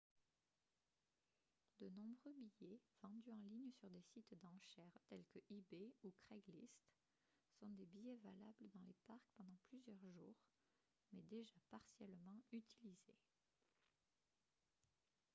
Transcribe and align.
de 1.79 1.87
nombreux 1.89 2.33
billets 2.59 2.81
vendus 3.03 3.31
en 3.33 3.43
ligne 3.43 3.71
sur 3.71 3.87
des 3.91 4.01
sites 4.01 4.33
d'enchères 4.41 4.97
tels 5.09 5.25
que 5.27 5.37
ebay 5.51 5.93
ou 6.03 6.11
craigslist 6.25 6.87
sont 7.59 7.69
des 7.69 7.85
billets 7.85 8.17
valables 8.23 8.67
dans 8.73 8.81
les 8.81 8.95
parcs 9.05 9.29
pendant 9.37 9.59
plusieurs 9.69 9.99
jours 10.15 10.33
mais 11.13 11.21
déjà 11.21 11.59
partiellement 11.69 12.41
utilisés 12.51 13.19